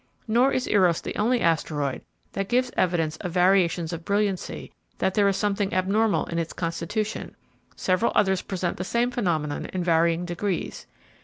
[0.27, 2.01] Nor is Eros the only asteroid
[2.33, 7.35] that gives evidence by variations of brilliancy that there is something abnormal in its constitution;
[7.75, 10.87] several others present the same phenomenon in varying degrees.